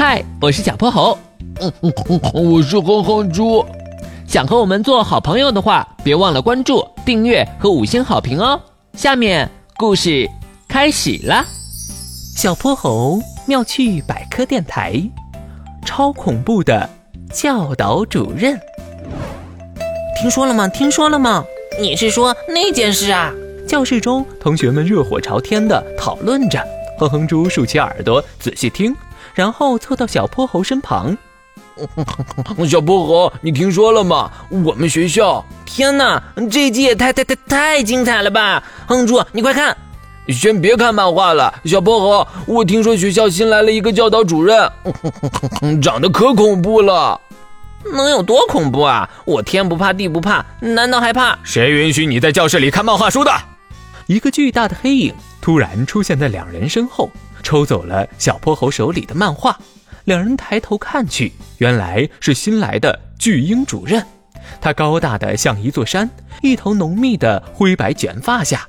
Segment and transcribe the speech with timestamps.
[0.00, 1.18] 嗨，我是小泼猴。
[1.60, 3.66] 嗯嗯嗯，我是哼哼猪。
[4.28, 8.60] 想和我们做好朋友的话，别忘了关注、订阅和五星好评哦。
[8.92, 10.30] 下面故事
[10.68, 11.44] 开始了。
[12.36, 15.02] 小泼猴妙趣百科电台，
[15.84, 16.88] 超恐怖的
[17.32, 18.56] 教导主任。
[20.20, 20.68] 听说了吗？
[20.68, 21.44] 听说了吗？
[21.80, 23.32] 你是说那件事啊？
[23.66, 26.64] 教室中，同学们热火朝天的讨论着。
[27.00, 28.94] 哼哼猪竖起耳朵仔细听，
[29.34, 31.16] 然后凑到小泼猴身旁。
[32.68, 34.30] 小泼猴，你听说了吗？
[34.50, 35.44] 我们学校……
[35.64, 38.62] 天哪，这一集也太太太太精彩了吧！
[38.86, 39.76] 哼猪，你快看！
[40.28, 44.70] 先别看漫画了，小泼猴，我听说学校新来了一个教导主任，
[45.80, 47.20] 长得可恐怖了。
[47.94, 49.08] 能有多恐怖啊？
[49.24, 51.38] 我天不怕地不怕，难道还怕？
[51.44, 53.30] 谁允许你在教室里看漫画书的？
[54.06, 57.10] 一个巨大的黑影突然出现在两人身后，
[57.48, 59.58] 抽走了小泼猴手里的漫画。
[60.04, 64.04] 两人抬头看去，原来是新来的巨婴主任。
[64.60, 66.10] 他高大的像一座山，
[66.42, 68.66] 一头浓密的灰白卷发下，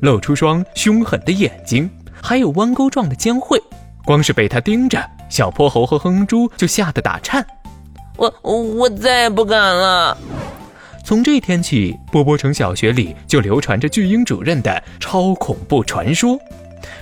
[0.00, 1.90] 露出双凶狠的眼睛，
[2.22, 3.62] 还有弯钩状的尖喙。
[4.06, 7.46] 光是被他盯着，小泼猴和哼哼猪就吓得打颤。
[8.16, 10.16] 我我再也不敢了。
[11.04, 16.38] 从这天起，波波城小学里就流传着巨婴主任的超恐怖传说。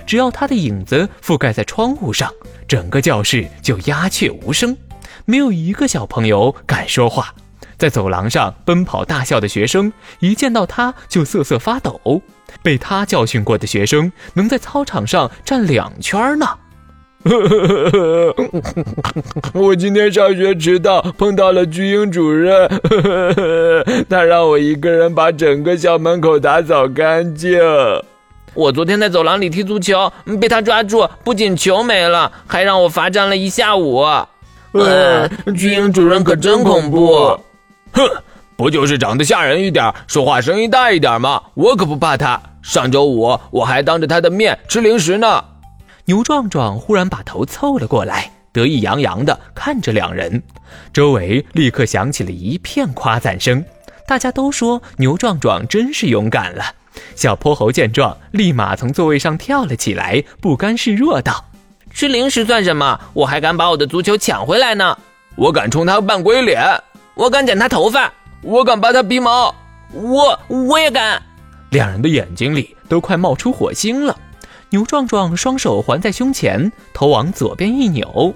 [0.05, 2.31] 只要他的影子覆盖在窗户上，
[2.67, 4.77] 整个教室就鸦雀无声，
[5.25, 7.33] 没有一个小朋友敢说话。
[7.77, 12.21] 在走廊上奔跑大笑的学生，一见到他就瑟瑟发抖。
[12.61, 16.45] 被他教训过的学生，能在操场上站两圈呢。
[19.53, 22.67] 我今天上学迟到，碰到了巨婴主任，
[24.09, 27.59] 他让我一个人把整个校门口打扫干净。
[28.53, 34.05] 我昨天在走廊里踢足球，被他抓住，不仅球没了，还让我罚站了一下午。
[34.73, 37.39] 呃，巨婴主人可真恐怖。
[37.93, 38.09] 哼，
[38.57, 41.41] 不就是长得吓人一点，说话声音大一点吗？
[41.53, 42.41] 我可不怕他。
[42.61, 45.43] 上周五我还当着他的面吃零食呢。
[46.05, 50.43] 牛壮壮忽然把头凑了过来，得意洋洋地看着两人，
[50.93, 53.63] 周围立刻响起了一片夸赞声。
[54.07, 56.65] 大家都说牛壮壮真是勇敢了。
[57.15, 61.45] 小泼猴见状，立马从座位上跳了起来，不甘示弱道
[61.93, 62.99] ：“吃零食算什么？
[63.13, 64.97] 我还敢把我的足球抢回来呢！
[65.35, 66.61] 我敢冲他扮鬼脸，
[67.15, 69.55] 我敢剪他头发，我敢拔他鼻毛，
[69.93, 71.21] 我我也敢！”
[71.71, 74.17] 两人的眼睛里都快冒出火星了。
[74.71, 78.33] 牛壮壮双手环在胸前，头往左边一扭，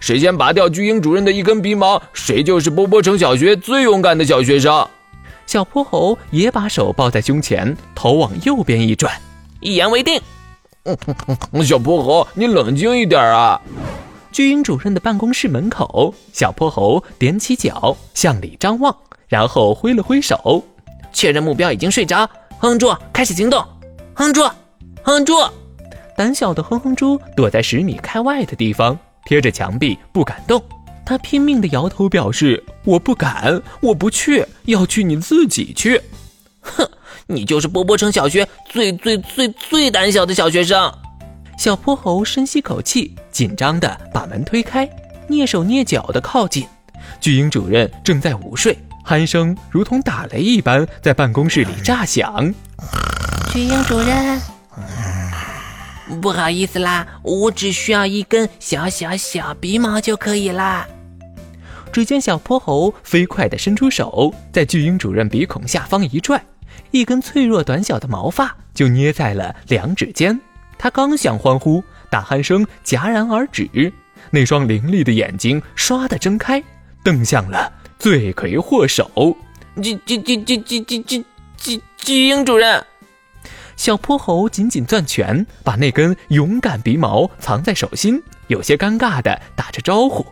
[0.00, 4.88] 谁先拔掉巨婴主任的一根鼻毛，谁就是波波城小学最勇敢的小学生。
[5.46, 9.12] 小泼猴也把手抱在胸前，头往右边一转，
[9.60, 10.20] 一言为定。
[11.64, 13.60] 小泼猴，你冷静一点啊！
[14.32, 18.94] 巨婴主任的办公室门口，小泼猴踮起脚向里张望，
[19.28, 20.62] 然后挥了挥手，
[21.12, 22.28] 确认目标已经睡着。
[22.58, 23.64] 哼住，开始行动！
[24.14, 24.42] 哼住，
[25.02, 25.32] 哼住！
[26.16, 30.62] 胆小的哼哼猪躲在十米开外的地方，贴着墙壁不敢动。
[31.04, 36.00] 他拼命地摇头，表示我不敢，我不去，要去你自己去。
[36.60, 36.88] 哼，
[37.26, 40.92] 你就是波波城小学最最最最胆小的小学生。
[41.58, 44.88] 小泼猴深吸口气，紧张地把门推开，
[45.28, 46.66] 蹑手蹑脚地靠近。
[47.20, 48.76] 巨婴主任正在午睡，
[49.06, 52.52] 鼾声如同打雷一般在办公室里炸响。
[53.52, 54.40] 巨婴主任。
[56.20, 60.86] 不好意思啦，我只需要一根小小小鼻毛就可以啦。
[61.94, 66.44] 只见小泼猴飞快地伸出手，在巨婴主任鼻孔下方一拽，
[66.90, 70.40] 一根脆弱短小的毛发就捏在了两指间。
[70.76, 73.92] 他刚想欢呼，大鼾声戛然而止，
[74.32, 76.60] 那双凌厉的眼睛唰地睁开，
[77.04, 79.08] 瞪向了罪魁祸首——
[79.80, 81.24] 巨巨巨巨巨巨巨
[81.56, 82.84] 巨巨婴主任。
[83.76, 90.26] 小泼猴紧紧攥拳，把那根勇敢鼻毛藏在手心，有些尴尬地打着招呼：“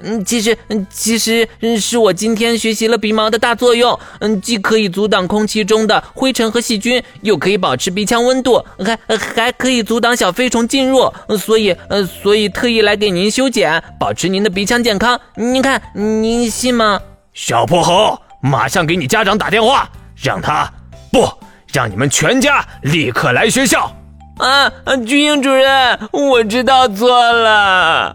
[0.00, 1.48] 嗯，其实，嗯其实
[1.80, 3.98] 是我今天学习了鼻毛的大作用。
[4.20, 11.12] 嗯，既可以阻挡空气中的灰尘和细菌，又可以保持鼻腔温度，还还可以阻挡小飞虫进入。
[11.38, 15.20] 所以，呃，所以特意来给您修剪，保持您的鼻腔健康。
[15.34, 17.00] 您看，您信吗？”
[17.32, 19.90] 小泼猴，马上给你家长打电话，
[20.22, 20.72] 让他
[21.12, 21.28] 不。
[21.72, 23.94] 让你们全家立刻来学校！
[24.38, 24.70] 啊，
[25.06, 28.14] 军营主任，我知道错了。